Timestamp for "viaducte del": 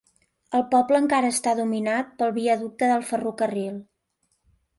2.39-3.07